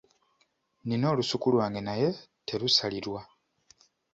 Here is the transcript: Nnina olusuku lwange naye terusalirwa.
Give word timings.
Nnina 0.83 1.07
olusuku 1.13 1.47
lwange 1.53 1.81
naye 1.87 2.09
terusalirwa. 2.45 3.21